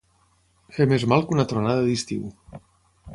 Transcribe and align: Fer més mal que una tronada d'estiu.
Fer 0.77 0.87
més 0.93 1.05
mal 1.13 1.27
que 1.27 1.37
una 1.37 1.45
tronada 1.53 1.85
d'estiu. 1.91 2.25